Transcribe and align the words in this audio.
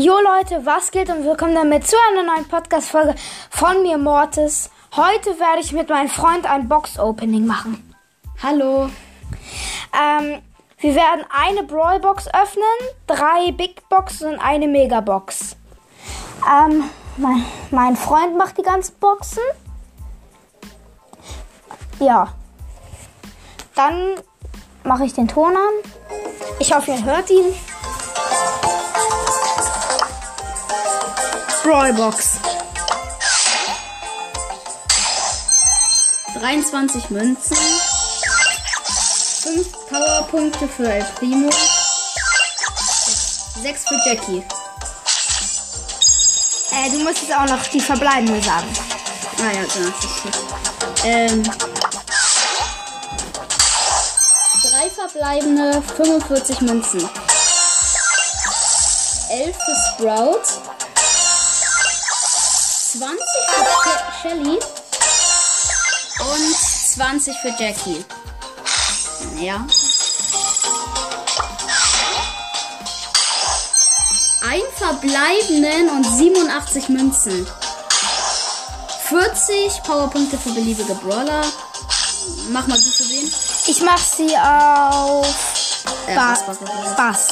Jo 0.00 0.14
Leute, 0.20 0.64
was 0.64 0.92
geht 0.92 1.10
und 1.10 1.24
willkommen 1.24 1.56
damit 1.56 1.84
zu 1.84 1.96
einer 2.12 2.22
neuen 2.22 2.46
Podcast-Folge 2.46 3.16
von 3.50 3.82
mir, 3.82 3.98
Mortis. 3.98 4.70
Heute 4.94 5.30
werde 5.40 5.58
ich 5.58 5.72
mit 5.72 5.88
meinem 5.88 6.08
Freund 6.08 6.48
ein 6.48 6.68
Box-Opening 6.68 7.44
machen. 7.44 7.92
Hallo. 8.40 8.90
Ähm, 9.92 10.40
wir 10.78 10.94
werden 10.94 11.24
eine 11.36 11.64
Brawl-Box 11.64 12.28
öffnen, 12.28 12.62
drei 13.08 13.50
Big 13.50 13.88
Boxes 13.88 14.22
und 14.22 14.38
eine 14.38 14.68
Mega-Box. 14.68 15.56
Ähm, 16.48 16.84
mein, 17.16 17.44
mein 17.72 17.96
Freund 17.96 18.38
macht 18.38 18.56
die 18.56 18.62
ganzen 18.62 18.94
Boxen. 19.00 19.42
Ja. 21.98 22.34
Dann 23.74 24.14
mache 24.84 25.06
ich 25.06 25.14
den 25.14 25.26
Ton 25.26 25.56
an. 25.56 25.90
Ich 26.60 26.72
hoffe, 26.72 26.92
ihr 26.92 27.04
hört 27.04 27.28
ihn. 27.30 27.52
Brawlbox. 31.78 32.40
23 36.34 37.10
Münzen. 37.10 37.56
5 39.42 39.72
Powerpunkte 39.88 40.66
für 40.66 40.92
El 40.92 41.04
Primo. 41.20 41.48
6 43.62 43.84
für 43.84 44.00
Jackie. 44.06 44.44
Äh, 46.72 46.90
du 46.90 46.98
musst 47.04 47.22
jetzt 47.22 47.32
auch 47.32 47.46
noch 47.46 47.64
die 47.68 47.80
verbleibende 47.80 48.42
sagen. 48.42 48.66
Ah 49.38 49.52
ja, 49.54 49.62
genau. 49.62 49.92
Ähm. 51.04 51.44
Drei 54.64 54.90
verbleibende 54.90 55.80
45 55.96 56.60
Münzen. 56.62 57.08
11 59.30 59.56
für 59.56 59.76
Sprout. 59.94 60.87
20 62.92 63.18
für 63.48 63.64
She- 63.82 64.28
Shelly. 64.28 64.58
Und 66.20 66.56
20 66.94 67.36
für 67.42 67.48
Jackie. 67.62 68.04
Ja. 69.38 69.64
Ein 74.48 74.62
verbleibenden 74.76 75.90
und 75.90 76.04
87 76.04 76.88
Münzen. 76.88 77.46
40 79.08 79.82
Powerpunkte 79.82 80.38
für 80.38 80.50
beliebige 80.50 80.94
Brawler. 80.94 81.42
Mach 82.50 82.66
mal 82.66 82.78
du 82.80 82.90
für 82.90 83.08
wen? 83.08 83.32
Ich 83.66 83.80
mach 83.82 83.98
sie 83.98 84.36
auf 84.36 85.26
Äh, 86.06 86.14
Ba- 86.14 86.30
Bass, 86.30 86.46
Bass, 86.46 86.58
Bass, 86.58 86.70
Bass. 86.96 86.96
Bass. 86.96 87.28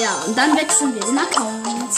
Ja, 0.00 0.10
und 0.26 0.36
dann 0.36 0.56
wechseln 0.56 0.94
wir 0.94 1.00
den 1.02 1.18
Account. 1.18 1.94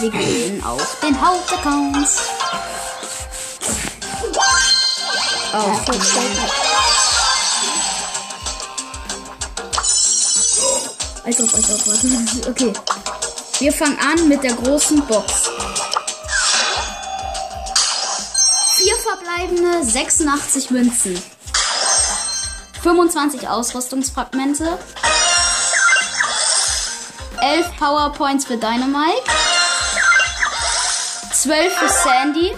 Wir 0.00 0.10
gehen 0.10 0.64
auf 0.64 0.96
den 1.00 1.20
Hauptaccount. 1.20 2.08
Oh, 5.54 5.92
ob, 11.42 11.54
als 11.54 11.70
ob, 11.70 11.86
warte. 11.86 12.50
Okay. 12.50 12.72
Wir 13.58 13.72
fangen 13.72 13.98
an 13.98 14.28
mit 14.28 14.42
der 14.42 14.54
großen 14.54 15.06
Box. 15.06 15.50
Vier 18.76 18.94
verbleibende 18.96 19.84
86 19.84 20.70
Münzen. 20.70 21.22
25 22.82 23.48
Ausrüstungsfragmente. 23.48 24.78
11 27.42 27.76
Powerpoints 27.76 28.44
für 28.44 28.56
Dynamite. 28.56 29.24
12 31.32 31.72
für 31.72 31.88
Sandy. 31.88 32.52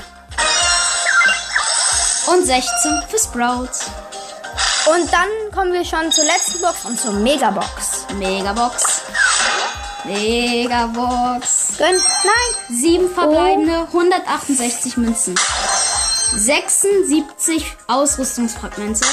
Und 2.26 2.44
16 2.44 3.02
für 3.08 3.18
Sprout. 3.18 3.70
Und 4.86 5.10
dann 5.10 5.28
kommen 5.54 5.72
wir 5.72 5.86
schon 5.86 6.12
zur 6.12 6.24
letzten 6.24 6.60
Box 6.60 6.84
und 6.84 7.00
zur 7.00 7.12
Megabox. 7.12 8.06
Megabox. 8.18 9.00
Megabox. 10.04 11.78
Gönn. 11.78 11.96
Nein. 11.96 12.76
7 12.76 13.14
verbleibende 13.14 13.86
168 13.86 14.98
Münzen. 14.98 15.34
76 16.36 17.74
Ausrüstungsfragmente. 17.88 19.06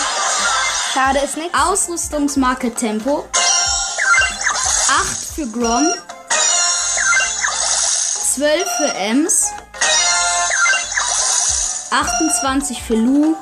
Schade 0.94 1.20
ist 1.20 1.38
nichts. 1.38 1.58
Ausrüstungsmarke 1.58 2.74
Tempo. 2.74 3.26
8 5.32 5.36
für 5.36 5.48
Grom. 5.48 5.88
12 8.36 8.70
für 8.78 8.94
Ems. 8.94 9.46
28 11.92 12.82
für 12.84 12.96
Lu. 12.96 13.36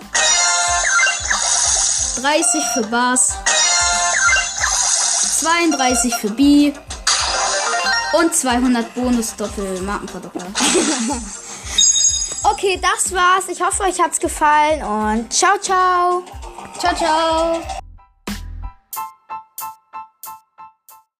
30 2.21 2.63
für 2.73 2.83
Bas. 2.87 3.33
32 5.39 6.15
für 6.15 6.29
B. 6.29 6.73
Und 8.13 8.35
200 8.35 8.93
Bonus 8.93 9.35
Doppel-Markenverdoppler. 9.35 10.47
Okay, 12.41 12.79
das 12.81 13.13
war's. 13.13 13.49
Ich 13.49 13.61
hoffe, 13.61 13.83
euch 13.83 13.99
hat's 13.99 14.17
gefallen 14.17 14.81
und 14.81 15.31
ciao, 15.31 15.57
ciao. 15.59 16.23
Ciao, 16.79 16.95
ciao. 16.95 17.61